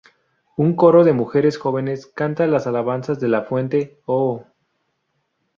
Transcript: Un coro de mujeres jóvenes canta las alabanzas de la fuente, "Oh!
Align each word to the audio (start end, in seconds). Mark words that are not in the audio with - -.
Un 0.57 0.75
coro 0.75 1.03
de 1.03 1.13
mujeres 1.13 1.59
jóvenes 1.59 2.07
canta 2.07 2.47
las 2.47 2.65
alabanzas 2.65 3.19
de 3.19 3.27
la 3.27 3.43
fuente, 3.43 4.01
"Oh! 4.05 4.43